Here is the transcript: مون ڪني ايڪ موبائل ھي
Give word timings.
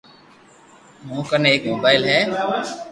مون 1.05 1.21
ڪني 1.29 1.47
ايڪ 1.51 1.61
موبائل 1.71 2.01
ھي 2.11 2.19